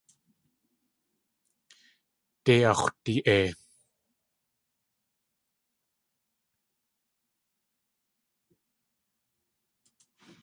Dei 2.45 2.61
ax̲wdi.ei. 2.71 3.47